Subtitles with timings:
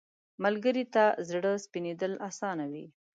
[0.43, 2.85] ملګری ته زړه سپینېدل اسانه وي